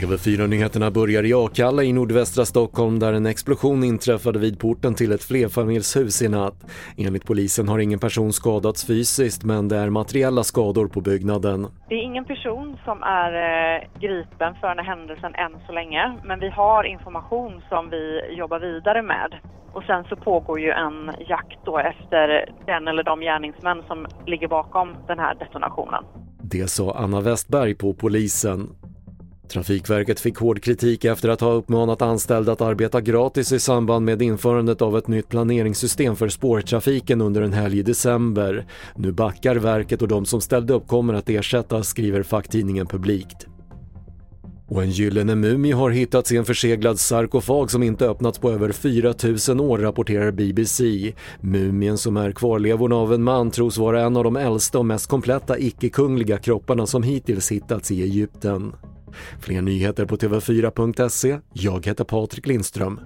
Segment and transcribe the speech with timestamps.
[0.00, 5.24] TV4-nyheterna börjar i Akalla i nordvästra Stockholm där en explosion inträffade vid porten till ett
[5.24, 6.54] flerfamiljshus i natt.
[6.96, 11.66] Enligt polisen har ingen person skadats fysiskt men det är materiella skador på byggnaden.
[11.88, 16.18] Det är ingen person som är eh, gripen för den här händelsen än så länge
[16.24, 19.34] men vi har information som vi jobbar vidare med.
[19.74, 24.48] Och sen så pågår ju en jakt då efter den eller de gärningsmän som ligger
[24.48, 26.04] bakom den här detonationen.
[26.42, 28.68] Det sa Anna Westberg på polisen.
[29.48, 34.22] Trafikverket fick hård kritik efter att ha uppmanat anställda att arbeta gratis i samband med
[34.22, 38.64] införandet av ett nytt planeringssystem för spårtrafiken under en helg i december.
[38.94, 43.46] Nu backar verket och de som ställde upp kommer att ersättas, skriver facktidningen Publikt.
[44.74, 48.72] Och en gyllene mumie har hittats i en förseglad sarkofag som inte öppnats på över
[48.72, 51.12] 4000 år, rapporterar BBC.
[51.40, 55.06] Mumien som är kvarlevorna av en man tros vara en av de äldsta och mest
[55.06, 58.72] kompletta icke-kungliga kropparna som hittills hittats i Egypten.
[59.40, 61.38] Fler nyheter på TV4.se.
[61.52, 63.00] Jag heter Patrik Lindström.